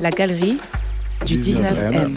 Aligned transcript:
La 0.00 0.10
galerie 0.10 0.58
du 1.24 1.38
19M. 1.38 2.16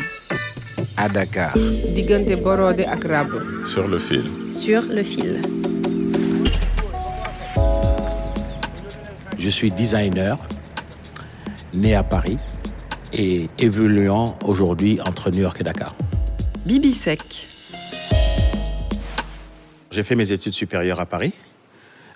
À 0.98 1.08
Dakar. 1.08 1.54
diggante 1.96 2.36
Borode 2.44 2.82
ak 2.82 3.04
Rab. 3.06 3.30
Sur 3.66 3.88
le 3.88 4.00
fil. 4.00 4.26
Sur 4.46 4.82
le 4.84 5.04
fil. 5.04 5.42
Je 9.38 9.50
suis 9.50 9.72
designer, 9.72 10.36
né 11.74 11.96
à 11.96 12.04
Paris 12.04 12.38
et 13.14 13.48
évoluant 13.58 14.38
aujourd'hui 14.44 15.00
entre 15.08 15.32
New 15.32 15.42
York 15.42 15.58
et 15.62 15.64
Dakar. 15.64 15.96
Bibi 16.66 16.92
Sec. 16.92 17.48
J'ai 19.92 20.04
fait 20.04 20.16
mes 20.16 20.32
études 20.32 20.54
supérieures 20.54 21.00
à 21.00 21.06
Paris, 21.06 21.34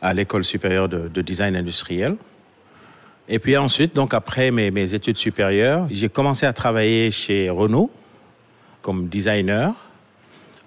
à 0.02 0.14
l'école 0.14 0.43
supérieure 0.43 0.89
de, 0.89 1.07
de 1.07 1.21
design 1.21 1.55
industriel. 1.55 2.18
Et 3.29 3.39
puis 3.39 3.55
ensuite, 3.55 3.95
donc 3.95 4.13
après 4.13 4.51
mes, 4.51 4.93
études 4.93 5.17
supérieures, 5.17 5.87
j'ai 5.89 6.09
commencé 6.09 6.45
à 6.45 6.53
travailler 6.53 7.09
chez 7.11 7.49
Renault 7.49 7.89
comme 8.81 9.07
designer. 9.07 9.73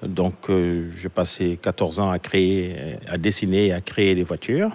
Donc 0.02 0.48
euh, 0.48 0.90
j'ai 0.96 1.08
passé 1.08 1.58
14 1.60 2.00
ans 2.00 2.10
à 2.10 2.18
créer, 2.18 2.98
à 3.08 3.18
dessiner 3.18 3.72
à 3.72 3.80
créer 3.80 4.14
des 4.14 4.22
voitures. 4.22 4.70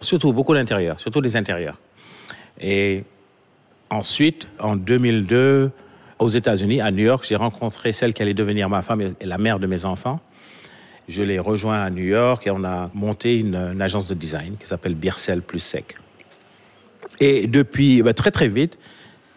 Surtout 0.00 0.32
beaucoup 0.32 0.54
d'intérieurs, 0.54 1.00
surtout 1.00 1.20
des 1.20 1.36
intérieurs. 1.36 1.78
Et 2.60 3.04
ensuite, 3.88 4.48
en 4.58 4.76
2002, 4.76 5.70
aux 6.18 6.28
États-Unis, 6.28 6.80
à 6.80 6.90
New 6.90 7.04
York, 7.04 7.24
j'ai 7.28 7.36
rencontré 7.36 7.92
celle 7.92 8.14
qui 8.14 8.22
allait 8.22 8.34
devenir 8.34 8.68
ma 8.68 8.82
femme 8.82 9.14
et 9.20 9.26
la 9.26 9.38
mère 9.38 9.58
de 9.58 9.66
mes 9.66 9.84
enfants. 9.84 10.20
Je 11.08 11.22
l'ai 11.22 11.38
rejoint 11.38 11.82
à 11.82 11.90
New 11.90 12.04
York 12.04 12.46
et 12.46 12.50
on 12.50 12.64
a 12.64 12.90
monté 12.94 13.38
une, 13.38 13.54
une 13.54 13.82
agence 13.82 14.08
de 14.08 14.14
design 14.14 14.56
qui 14.58 14.66
s'appelle 14.66 14.94
Bircel 14.94 15.40
plus 15.42 15.60
Sec. 15.60 15.96
Et 17.20 17.46
depuis 17.46 18.02
bah, 18.02 18.12
très 18.12 18.30
très 18.30 18.48
vite, 18.48 18.78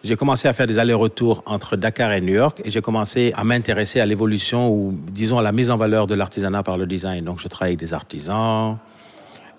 j'ai 0.04 0.16
commencé 0.16 0.48
à 0.48 0.54
faire 0.54 0.68
des 0.68 0.80
allers-retours 0.80 1.44
entre 1.46 1.76
Dakar 1.76 2.12
et 2.14 2.22
New 2.22 2.34
York 2.34 2.62
et 2.64 2.70
j'ai 2.70 2.82
commencé 2.82 3.34
à 3.36 3.44
m'intéresser 3.44 4.00
à 4.00 4.06
l'évolution 4.06 4.72
ou 4.72 4.98
disons 5.12 5.40
à 5.40 5.42
la 5.42 5.52
mise 5.52 5.72
en 5.72 5.78
valeur 5.78 6.08
de 6.08 6.16
l'artisanat 6.16 6.64
par 6.64 6.78
le 6.78 6.86
design. 6.86 7.26
Donc 7.26 7.40
je 7.40 7.48
travaille 7.48 7.72
avec 7.72 7.80
des 7.80 7.94
artisans 7.94 8.78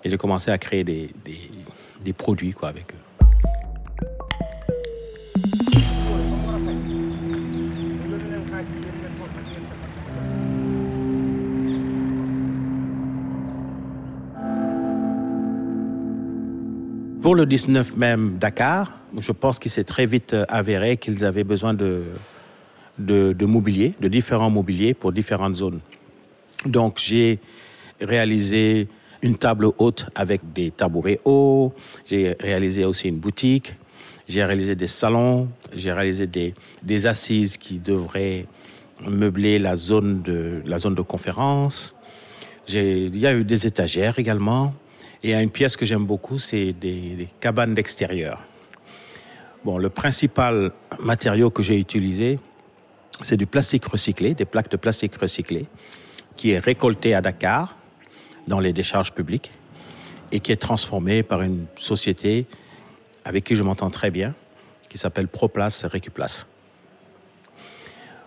et 0.03 0.09
j'ai 0.09 0.17
commencé 0.17 0.49
à 0.49 0.57
créer 0.57 0.83
des, 0.83 1.11
des, 1.25 1.51
des 2.03 2.13
produits 2.13 2.53
quoi 2.53 2.69
avec 2.69 2.91
eux. 2.91 3.10
Pour 17.21 17.35
le 17.35 17.45
19 17.45 17.97
même 17.97 18.39
Dakar, 18.39 18.91
je 19.15 19.31
pense 19.31 19.59
qu'il 19.59 19.69
s'est 19.69 19.83
très 19.83 20.07
vite 20.07 20.35
avéré 20.47 20.97
qu'ils 20.97 21.23
avaient 21.23 21.43
besoin 21.43 21.75
de, 21.75 22.05
de, 22.97 23.33
de, 23.33 23.45
mobilier, 23.45 23.93
de 24.01 24.07
différents 24.07 24.49
mobiliers 24.49 24.95
pour 24.95 25.11
différentes 25.11 25.55
zones. 25.55 25.81
Donc 26.65 26.97
j'ai 26.97 27.37
réalisé 28.01 28.87
une 29.21 29.37
table 29.37 29.67
haute 29.77 30.07
avec 30.15 30.41
des 30.53 30.71
tabourets 30.71 31.19
hauts, 31.23 31.73
j'ai 32.07 32.35
réalisé 32.39 32.85
aussi 32.85 33.09
une 33.09 33.19
boutique, 33.19 33.75
j'ai 34.27 34.43
réalisé 34.43 34.75
des 34.75 34.87
salons, 34.87 35.47
j'ai 35.75 35.91
réalisé 35.91 36.25
des, 36.25 36.55
des 36.81 37.05
assises 37.05 37.57
qui 37.57 37.77
devraient 37.77 38.47
meubler 39.07 39.59
la 39.59 39.75
zone 39.75 40.23
de, 40.23 40.63
la 40.65 40.79
zone 40.79 40.95
de 40.95 41.03
conférence. 41.03 41.93
Il 42.67 43.15
y 43.17 43.27
a 43.27 43.33
eu 43.35 43.43
des 43.43 43.67
étagères 43.67 44.17
également. 44.17 44.73
Et 45.23 45.35
a 45.35 45.41
une 45.41 45.51
pièce 45.51 45.75
que 45.77 45.85
j'aime 45.85 46.05
beaucoup, 46.05 46.39
c'est 46.39 46.73
des, 46.73 47.27
cabanes 47.39 47.75
d'extérieur. 47.75 48.41
Bon, 49.63 49.77
le 49.77 49.89
principal 49.89 50.71
matériau 50.99 51.51
que 51.51 51.61
j'ai 51.61 51.77
utilisé, 51.77 52.39
c'est 53.21 53.37
du 53.37 53.45
plastique 53.45 53.85
recyclé, 53.85 54.33
des 54.33 54.45
plaques 54.45 54.71
de 54.71 54.77
plastique 54.77 55.15
recyclé, 55.15 55.67
qui 56.35 56.51
est 56.51 56.59
récolté 56.59 57.13
à 57.13 57.21
Dakar, 57.21 57.77
dans 58.47 58.59
les 58.59 58.73
décharges 58.73 59.13
publiques, 59.13 59.51
et 60.31 60.39
qui 60.39 60.51
est 60.51 60.57
transformé 60.57 61.21
par 61.21 61.43
une 61.43 61.65
société 61.77 62.47
avec 63.23 63.43
qui 63.43 63.55
je 63.55 63.61
m'entends 63.61 63.91
très 63.91 64.09
bien, 64.09 64.33
qui 64.89 64.97
s'appelle 64.97 65.27
Proplace 65.27 65.85
Récuplace. 65.85 66.47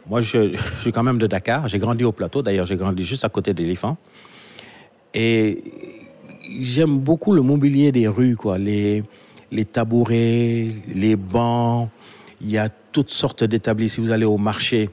Moi, 0.06 0.20
je, 0.20 0.54
je, 0.56 0.80
suis 0.82 0.92
quand 0.92 1.02
même 1.02 1.18
de 1.18 1.26
Dakar. 1.26 1.66
J'ai 1.66 1.78
grandi 1.78 2.04
au 2.04 2.12
plateau. 2.12 2.42
D'ailleurs, 2.42 2.66
j'ai 2.66 2.76
grandi 2.76 3.04
juste 3.04 3.24
à 3.24 3.30
côté 3.30 3.54
d'éléphants. 3.54 3.96
Et 5.14 6.03
j'aime 6.60 6.98
beaucoup 6.98 7.32
le 7.32 7.42
mobilier 7.42 7.92
des 7.92 8.08
rues, 8.08 8.36
quoi. 8.36 8.58
Les, 8.58 9.02
les 9.50 9.64
tabourets, 9.64 10.70
les 10.94 11.16
bancs. 11.16 11.88
Il 12.40 12.50
y 12.50 12.58
a 12.58 12.68
toutes 12.68 13.10
sortes 13.10 13.44
d'établis. 13.44 13.88
Si 13.88 14.00
vous 14.00 14.10
allez 14.10 14.24
au 14.24 14.36
marché, 14.36 14.90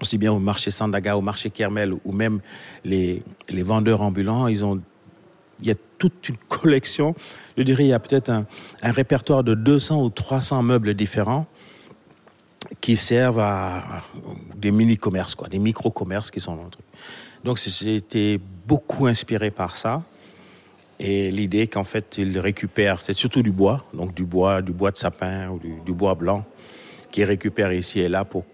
aussi 0.00 0.18
bien 0.18 0.32
au 0.32 0.38
marché 0.38 0.70
Sandaga, 0.70 1.16
au 1.16 1.20
marché 1.20 1.50
Kermel, 1.50 1.94
ou 2.04 2.12
même 2.12 2.40
les, 2.84 3.22
les 3.50 3.62
vendeurs 3.62 4.02
ambulants, 4.02 4.48
ils 4.48 4.64
ont, 4.64 4.80
il 5.60 5.66
y 5.66 5.70
a 5.70 5.76
toute 5.98 6.28
une 6.28 6.36
collection. 6.48 7.14
Je 7.56 7.62
dirais, 7.62 7.84
il 7.84 7.88
y 7.88 7.92
a 7.92 8.00
peut-être 8.00 8.30
un, 8.30 8.46
répertoire 8.82 9.44
de 9.44 9.54
200 9.54 10.02
ou 10.02 10.10
300 10.10 10.62
meubles 10.62 10.94
différents 10.94 11.46
qui 12.80 12.96
servent 12.96 13.40
à 13.40 14.02
des 14.56 14.70
mini-commerces, 14.70 15.34
quoi, 15.34 15.48
des 15.48 15.58
micro-commerces 15.58 16.30
qui 16.30 16.40
sont 16.40 16.56
dans 16.56 16.64
le 16.64 16.70
truc. 16.70 16.84
Donc, 17.44 17.58
j'ai 17.58 17.96
été 17.96 18.40
beaucoup 18.66 19.06
inspiré 19.06 19.50
par 19.50 19.76
ça. 19.76 20.02
Et 21.04 21.32
l'idée 21.32 21.66
qu'en 21.66 21.82
fait, 21.82 22.16
ils 22.18 22.38
récupèrent, 22.38 23.02
c'est 23.02 23.12
surtout 23.12 23.42
du 23.42 23.50
bois, 23.50 23.84
donc 23.92 24.14
du 24.14 24.24
bois, 24.24 24.62
du 24.62 24.70
bois 24.70 24.92
de 24.92 24.96
sapin 24.96 25.48
ou 25.48 25.58
du, 25.58 25.92
bois 25.92 26.14
blanc, 26.14 26.44
qui 27.10 27.24
récupèrent 27.24 27.72
ici 27.72 27.98
et 27.98 28.08
là 28.08 28.24
pour, 28.24 28.44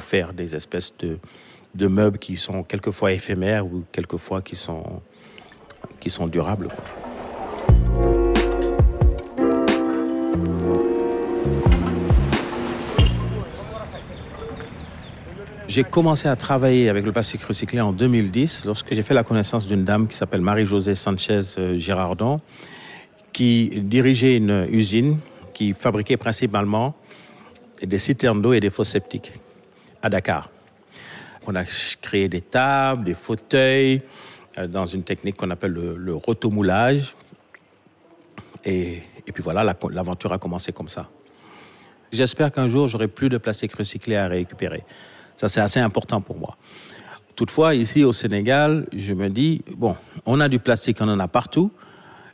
faire 0.00 0.32
des 0.32 0.56
espèces 0.56 0.94
de, 0.98 1.86
meubles 1.86 2.18
qui 2.18 2.38
sont 2.38 2.62
quelquefois 2.62 3.12
éphémères 3.12 3.66
ou 3.66 3.84
quelquefois 3.92 4.40
qui 4.40 4.56
sont, 4.56 5.02
durables. 6.28 6.70
J'ai 15.78 15.84
commencé 15.84 16.26
à 16.26 16.34
travailler 16.34 16.88
avec 16.88 17.04
le 17.06 17.12
plastique 17.12 17.44
recyclé 17.44 17.80
en 17.80 17.92
2010 17.92 18.64
lorsque 18.64 18.92
j'ai 18.92 19.02
fait 19.02 19.14
la 19.14 19.22
connaissance 19.22 19.68
d'une 19.68 19.84
dame 19.84 20.08
qui 20.08 20.16
s'appelle 20.16 20.40
Marie-Josée 20.40 20.96
Sanchez 20.96 21.42
Girardon 21.76 22.40
qui 23.32 23.68
dirigeait 23.84 24.38
une 24.38 24.66
usine 24.72 25.20
qui 25.54 25.74
fabriquait 25.74 26.16
principalement 26.16 26.96
des 27.80 28.00
citernes 28.00 28.42
d'eau 28.42 28.54
et 28.54 28.58
des 28.58 28.70
fosses 28.70 28.88
septiques 28.88 29.34
à 30.02 30.08
Dakar. 30.08 30.50
On 31.46 31.54
a 31.54 31.62
créé 32.02 32.28
des 32.28 32.40
tables, 32.40 33.04
des 33.04 33.14
fauteuils 33.14 34.02
dans 34.68 34.86
une 34.86 35.04
technique 35.04 35.36
qu'on 35.36 35.50
appelle 35.50 35.74
le, 35.74 35.94
le 35.94 36.16
rotomoulage. 36.16 37.14
Et 38.64 39.04
puis 39.32 39.44
voilà, 39.44 39.62
l'aventure 39.62 40.32
a 40.32 40.38
commencé 40.38 40.72
comme 40.72 40.88
ça. 40.88 41.08
J'espère 42.10 42.50
qu'un 42.50 42.68
jour, 42.68 42.88
j'aurai 42.88 43.06
plus 43.06 43.28
de 43.28 43.38
plastique 43.38 43.74
recyclé 43.74 44.16
à 44.16 44.26
récupérer. 44.26 44.82
Ça, 45.38 45.46
c'est 45.46 45.60
assez 45.60 45.78
important 45.78 46.20
pour 46.20 46.36
moi. 46.36 46.56
Toutefois, 47.36 47.76
ici 47.76 48.02
au 48.02 48.12
Sénégal, 48.12 48.88
je 48.92 49.12
me 49.12 49.28
dis, 49.28 49.62
bon, 49.76 49.94
on 50.26 50.40
a 50.40 50.48
du 50.48 50.58
plastique, 50.58 50.96
on 51.00 51.08
en 51.08 51.20
a 51.20 51.28
partout. 51.28 51.70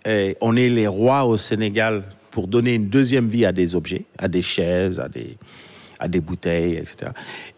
Et 0.06 0.38
on 0.40 0.56
est 0.56 0.70
les 0.70 0.86
rois 0.86 1.26
au 1.26 1.36
Sénégal 1.36 2.04
pour 2.30 2.48
donner 2.48 2.72
une 2.72 2.88
deuxième 2.88 3.28
vie 3.28 3.44
à 3.44 3.52
des 3.52 3.74
objets, 3.74 4.06
à 4.16 4.26
des 4.26 4.40
chaises, 4.40 4.98
à 5.00 5.10
des, 5.10 5.36
à 5.98 6.08
des 6.08 6.22
bouteilles, 6.22 6.76
etc. 6.76 7.10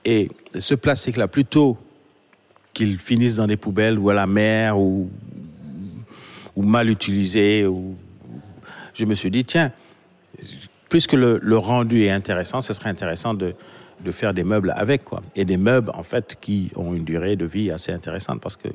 Et 0.04 0.32
ce 0.58 0.74
plastique-là, 0.74 1.28
plutôt 1.28 1.78
qu'il 2.74 2.98
finisse 2.98 3.36
dans 3.36 3.46
des 3.46 3.56
poubelles 3.56 4.00
ou 4.00 4.10
à 4.10 4.14
la 4.14 4.26
mer 4.26 4.76
ou, 4.76 5.08
mal 6.56 6.90
utilisé, 6.90 7.64
je 8.94 9.04
me 9.04 9.14
suis 9.14 9.30
dit, 9.30 9.44
tiens, 9.44 9.70
puisque 10.88 11.12
le 11.12 11.56
rendu 11.56 12.02
est 12.02 12.10
intéressant, 12.10 12.60
ce 12.62 12.72
serait 12.72 12.90
intéressant 12.90 13.32
de, 13.32 13.54
de 14.04 14.12
faire 14.12 14.34
des 14.34 14.44
meubles 14.44 14.72
avec, 14.76 15.04
quoi. 15.04 15.22
Et 15.34 15.44
des 15.44 15.56
meubles, 15.56 15.90
en 15.94 16.02
fait, 16.02 16.36
qui 16.40 16.70
ont 16.76 16.94
une 16.94 17.04
durée 17.04 17.36
de 17.36 17.46
vie 17.46 17.70
assez 17.70 17.92
intéressante 17.92 18.40
parce 18.40 18.56
que 18.56 18.68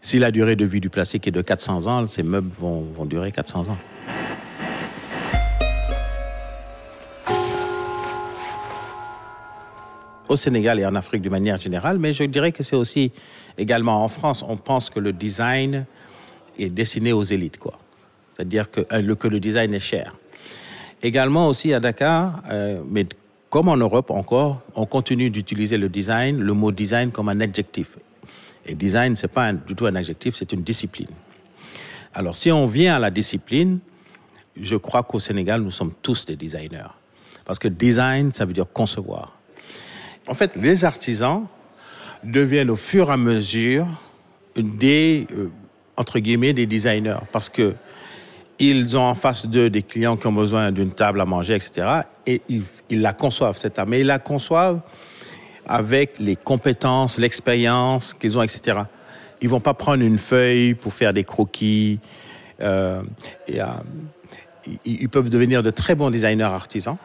si 0.00 0.18
la 0.18 0.30
durée 0.30 0.56
de 0.56 0.64
vie 0.64 0.80
du 0.80 0.90
plastique 0.90 1.26
est 1.26 1.32
de 1.32 1.42
400 1.42 1.86
ans, 1.86 2.06
ces 2.06 2.22
meubles 2.22 2.50
vont, 2.58 2.82
vont 2.82 3.04
durer 3.04 3.32
400 3.32 3.68
ans. 3.68 3.78
Au 10.28 10.36
Sénégal 10.36 10.78
et 10.78 10.86
en 10.86 10.94
Afrique 10.94 11.22
d'une 11.22 11.32
manière 11.32 11.56
générale, 11.56 11.98
mais 11.98 12.12
je 12.12 12.24
dirais 12.24 12.52
que 12.52 12.62
c'est 12.62 12.76
aussi 12.76 13.12
également 13.56 14.04
en 14.04 14.08
France. 14.08 14.44
On 14.46 14.56
pense 14.56 14.90
que 14.90 15.00
le 15.00 15.12
design 15.12 15.86
est 16.58 16.68
destiné 16.68 17.12
aux 17.12 17.22
élites, 17.22 17.58
quoi. 17.58 17.78
C'est-à-dire 18.34 18.70
que, 18.70 18.82
euh, 18.92 19.14
que 19.14 19.26
le 19.26 19.40
design 19.40 19.74
est 19.74 19.80
cher. 19.80 20.14
Également 21.02 21.48
aussi 21.48 21.72
à 21.72 21.80
Dakar, 21.80 22.42
euh, 22.50 22.82
mais 22.88 23.06
comme 23.50 23.68
en 23.68 23.76
Europe 23.76 24.10
encore, 24.10 24.60
on 24.74 24.86
continue 24.86 25.30
d'utiliser 25.30 25.78
le 25.78 25.88
design, 25.88 26.38
le 26.38 26.52
mot 26.52 26.70
design 26.70 27.10
comme 27.10 27.28
un 27.28 27.40
adjectif. 27.40 27.98
Et 28.66 28.74
design, 28.74 29.16
c'est 29.16 29.28
pas 29.28 29.52
du 29.52 29.74
tout 29.74 29.86
un 29.86 29.94
adjectif, 29.94 30.34
c'est 30.36 30.52
une 30.52 30.62
discipline. 30.62 31.08
Alors, 32.14 32.36
si 32.36 32.52
on 32.52 32.66
vient 32.66 32.96
à 32.96 32.98
la 32.98 33.10
discipline, 33.10 33.78
je 34.60 34.76
crois 34.76 35.02
qu'au 35.02 35.20
Sénégal, 35.20 35.62
nous 35.62 35.70
sommes 35.70 35.92
tous 36.02 36.26
des 36.26 36.36
designers. 36.36 36.90
Parce 37.44 37.58
que 37.58 37.68
design, 37.68 38.32
ça 38.32 38.44
veut 38.44 38.52
dire 38.52 38.70
concevoir. 38.70 39.38
En 40.26 40.34
fait, 40.34 40.56
les 40.56 40.84
artisans 40.84 41.46
deviennent 42.22 42.70
au 42.70 42.76
fur 42.76 43.08
et 43.08 43.12
à 43.12 43.16
mesure 43.16 43.86
des, 44.56 45.26
euh, 45.32 45.48
entre 45.96 46.18
guillemets, 46.18 46.52
des 46.52 46.66
designers. 46.66 47.20
Parce 47.32 47.48
que 47.48 47.74
ils 48.58 48.96
ont 48.96 49.04
en 49.04 49.14
face 49.14 49.46
d'eux 49.46 49.70
des 49.70 49.82
clients 49.82 50.16
qui 50.16 50.26
ont 50.26 50.32
besoin 50.32 50.72
d'une 50.72 50.90
table 50.90 51.20
à 51.20 51.24
manger, 51.24 51.54
etc. 51.54 52.00
Et 52.26 52.42
ils, 52.48 52.62
la 53.00 53.12
conçoivent, 53.12 53.56
cette 53.56 53.74
table. 53.74 53.90
Mais 53.90 54.00
ils 54.00 54.06
la 54.06 54.18
conçoivent 54.18 54.80
avec 55.66 56.18
les 56.18 56.36
compétences, 56.36 57.18
l'expérience 57.18 58.14
qu'ils 58.14 58.36
ont, 58.36 58.42
etc. 58.42 58.80
Ils 59.40 59.48
vont 59.48 59.60
pas 59.60 59.74
prendre 59.74 60.02
une 60.02 60.18
feuille 60.18 60.74
pour 60.74 60.92
faire 60.92 61.12
des 61.12 61.24
croquis. 61.24 62.00
Euh, 62.60 63.02
euh, 63.50 63.64
ils, 64.84 65.02
ils 65.02 65.08
peuvent 65.08 65.28
devenir 65.28 65.62
de 65.62 65.70
très 65.70 65.94
bons 65.94 66.10
designers 66.10 66.42
artisans. 66.42 66.96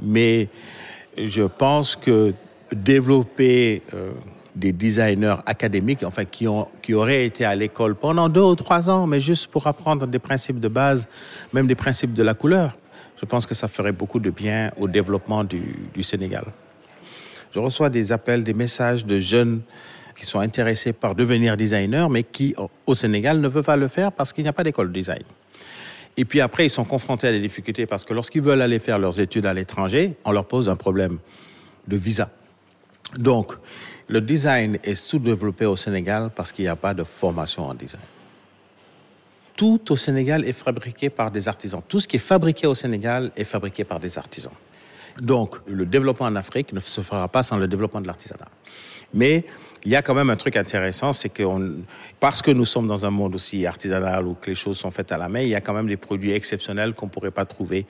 Mais 0.00 0.48
je 1.16 1.42
pense 1.42 1.96
que 1.96 2.34
développer 2.72 3.82
euh, 3.94 4.12
des 4.56 4.72
designers 4.72 5.36
académiques, 5.46 6.02
enfin 6.04 6.24
qui, 6.24 6.48
ont, 6.48 6.68
qui 6.82 6.94
auraient 6.94 7.24
été 7.24 7.44
à 7.44 7.54
l'école 7.54 7.94
pendant 7.94 8.28
deux 8.28 8.42
ou 8.42 8.54
trois 8.54 8.90
ans, 8.90 9.06
mais 9.06 9.20
juste 9.20 9.46
pour 9.46 9.66
apprendre 9.66 10.06
des 10.06 10.18
principes 10.18 10.60
de 10.60 10.68
base, 10.68 11.08
même 11.52 11.66
des 11.66 11.74
principes 11.74 12.14
de 12.14 12.22
la 12.22 12.34
couleur, 12.34 12.76
je 13.20 13.26
pense 13.26 13.46
que 13.46 13.54
ça 13.54 13.68
ferait 13.68 13.92
beaucoup 13.92 14.18
de 14.18 14.30
bien 14.30 14.72
au 14.78 14.88
développement 14.88 15.44
du, 15.44 15.76
du 15.94 16.02
Sénégal. 16.02 16.44
Je 17.54 17.58
reçois 17.58 17.90
des 17.90 18.12
appels, 18.12 18.44
des 18.44 18.54
messages 18.54 19.04
de 19.04 19.18
jeunes 19.18 19.60
qui 20.16 20.26
sont 20.26 20.40
intéressés 20.40 20.92
par 20.92 21.14
devenir 21.14 21.56
designers, 21.56 22.06
mais 22.10 22.22
qui, 22.22 22.54
au 22.86 22.94
Sénégal, 22.94 23.40
ne 23.40 23.48
peuvent 23.48 23.64
pas 23.64 23.76
le 23.76 23.88
faire 23.88 24.12
parce 24.12 24.32
qu'il 24.32 24.44
n'y 24.44 24.48
a 24.48 24.52
pas 24.52 24.64
d'école 24.64 24.88
de 24.88 24.92
design. 24.92 25.22
Et 26.16 26.24
puis 26.24 26.40
après, 26.40 26.66
ils 26.66 26.70
sont 26.70 26.84
confrontés 26.84 27.28
à 27.28 27.32
des 27.32 27.40
difficultés 27.40 27.86
parce 27.86 28.04
que 28.04 28.12
lorsqu'ils 28.12 28.42
veulent 28.42 28.62
aller 28.62 28.78
faire 28.78 28.98
leurs 28.98 29.20
études 29.20 29.46
à 29.46 29.54
l'étranger, 29.54 30.16
on 30.24 30.32
leur 30.32 30.44
pose 30.44 30.68
un 30.68 30.76
problème 30.76 31.18
de 31.88 31.96
visa. 31.96 32.30
Donc, 33.16 33.54
le 34.10 34.20
design 34.20 34.76
est 34.82 34.96
sous-développé 34.96 35.66
au 35.66 35.76
Sénégal 35.76 36.30
parce 36.34 36.50
qu'il 36.50 36.64
n'y 36.64 36.68
a 36.68 36.74
pas 36.74 36.94
de 36.94 37.04
formation 37.04 37.62
en 37.62 37.74
design. 37.74 38.02
Tout 39.56 39.92
au 39.92 39.96
Sénégal 39.96 40.44
est 40.44 40.52
fabriqué 40.52 41.10
par 41.10 41.30
des 41.30 41.46
artisans. 41.46 41.80
Tout 41.86 42.00
ce 42.00 42.08
qui 42.08 42.16
est 42.16 42.26
fabriqué 42.34 42.66
au 42.66 42.74
Sénégal 42.74 43.30
est 43.36 43.44
fabriqué 43.44 43.84
par 43.84 44.00
des 44.00 44.18
artisans. 44.18 44.52
Donc, 45.20 45.58
le 45.66 45.86
développement 45.86 46.26
en 46.26 46.34
Afrique 46.34 46.72
ne 46.72 46.80
se 46.80 47.02
fera 47.02 47.28
pas 47.28 47.44
sans 47.44 47.56
le 47.56 47.68
développement 47.68 48.00
de 48.00 48.08
l'artisanat. 48.08 48.48
Mais 49.14 49.44
il 49.84 49.92
y 49.92 49.96
a 49.96 50.02
quand 50.02 50.14
même 50.14 50.30
un 50.30 50.36
truc 50.36 50.56
intéressant, 50.56 51.12
c'est 51.12 51.28
que 51.28 51.44
on, 51.44 51.76
parce 52.18 52.42
que 52.42 52.50
nous 52.50 52.64
sommes 52.64 52.88
dans 52.88 53.06
un 53.06 53.10
monde 53.10 53.36
aussi 53.36 53.64
artisanal 53.64 54.26
où 54.26 54.36
les 54.44 54.56
choses 54.56 54.78
sont 54.78 54.90
faites 54.90 55.12
à 55.12 55.18
la 55.18 55.28
main, 55.28 55.40
il 55.40 55.48
y 55.48 55.54
a 55.54 55.60
quand 55.60 55.72
même 55.72 55.86
des 55.86 55.96
produits 55.96 56.32
exceptionnels 56.32 56.94
qu'on 56.94 57.06
ne 57.06 57.12
pourrait 57.12 57.30
pas 57.30 57.44
trouver 57.44 57.86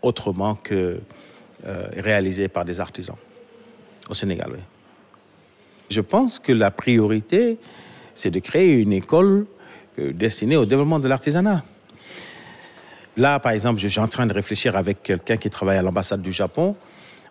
autrement 0.00 0.54
que 0.54 0.98
euh, 1.66 1.88
réalisés 1.98 2.48
par 2.48 2.64
des 2.64 2.80
artisans 2.80 3.16
au 4.08 4.14
Sénégal. 4.14 4.50
Oui. 4.54 4.60
Je 5.90 6.00
pense 6.00 6.38
que 6.38 6.52
la 6.52 6.70
priorité, 6.70 7.58
c'est 8.14 8.30
de 8.30 8.38
créer 8.40 8.74
une 8.74 8.92
école 8.92 9.46
euh, 9.98 10.12
destinée 10.12 10.56
au 10.56 10.66
développement 10.66 10.98
de 10.98 11.08
l'artisanat. 11.08 11.64
Là, 13.16 13.40
par 13.40 13.52
exemple, 13.52 13.80
je 13.80 13.88
suis 13.88 14.00
en 14.00 14.08
train 14.08 14.26
de 14.26 14.32
réfléchir 14.32 14.76
avec 14.76 15.02
quelqu'un 15.02 15.36
qui 15.36 15.50
travaille 15.50 15.78
à 15.78 15.82
l'ambassade 15.82 16.22
du 16.22 16.32
Japon 16.32 16.76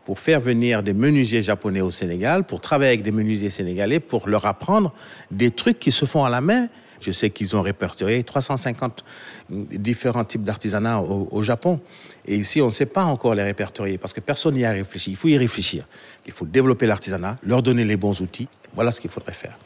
pour 0.07 0.19
faire 0.19 0.39
venir 0.39 0.83
des 0.83 0.94
menuisiers 0.94 1.42
japonais 1.42 1.81
au 1.81 1.92
Sénégal, 1.92 2.45
pour 2.45 2.62
travailler 2.62 2.92
avec 2.92 3.04
des 3.04 3.12
menuisiers 3.12 3.50
sénégalais, 3.50 4.00
pour 4.00 4.30
leur 4.30 4.45
apprendre 4.45 4.94
des 5.31 5.51
trucs 5.51 5.80
qui 5.80 5.92
se 5.92 6.06
font 6.06 6.24
à 6.24 6.30
la 6.30 6.39
main. 6.39 6.69
Je 7.01 7.12
sais 7.12 7.30
qu'ils 7.30 7.57
ont 7.57 7.62
répertorié 7.62 8.24
350 8.24 9.04
différents 9.50 10.24
types 10.24 10.44
d'artisanat 10.44 11.01
au, 11.01 11.27
au, 11.30 11.42
Japon. 11.42 11.81
Et 12.25 12.38
ici, 12.38 12.62
on 12.62 12.68
ne 12.68 12.71
sait 12.71 12.86
pas 12.86 13.04
encore 13.04 13.36
les 13.36 13.44
répertorier 13.44 13.98
parce 13.98 14.13
que 14.13 14.21
personne 14.21 14.54
n'y 14.54 14.63
a 14.63 14.71
réfléchi. 14.71 15.12
Il 15.12 15.18
faut 15.18 15.27
y 15.27 15.38
réfléchir. 15.38 15.86
Il 16.25 16.31
faut 16.31 16.45
développer 16.45 16.86
l'artisanat, 16.86 17.38
leur 17.44 17.62
donner 17.62 17.83
les 17.83 17.98
bons 17.98 18.21
outils. 18.21 18.48
Voilà 18.75 18.92
ce 18.92 19.01
qu'il 19.01 19.09
faudrait 19.09 19.33
faire. 19.33 19.57